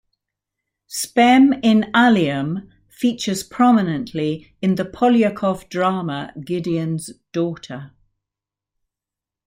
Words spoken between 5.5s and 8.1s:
drama "Gideon's Daughter".